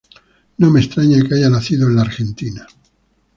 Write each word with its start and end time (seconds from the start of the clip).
No 0.57 0.71
me 0.71 0.79
extraña 0.79 1.21
que 1.21 1.35
haya 1.35 1.47
nacido 1.51 1.85
en 1.87 1.95
la 1.95 2.01
Argentina. 2.01 2.65